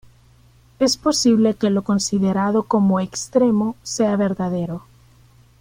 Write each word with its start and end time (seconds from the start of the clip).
Es 0.79 0.97
posible 0.97 1.53
que 1.53 1.69
lo 1.69 1.83
considerado 1.83 2.63
como 2.63 2.99
extremo 2.99 3.75
sea 3.83 4.15
verdadero. 4.15 4.81